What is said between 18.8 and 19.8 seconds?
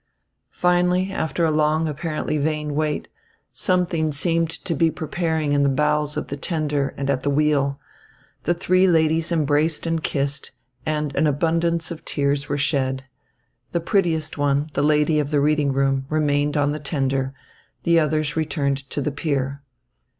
to the pier.